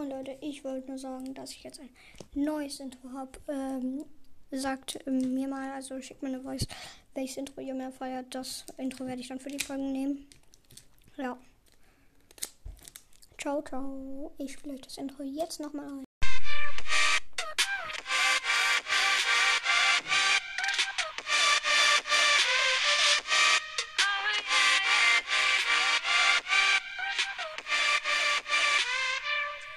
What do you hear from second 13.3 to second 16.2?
Ciao, ciao. Ich spiele euch das Intro jetzt nochmal ein.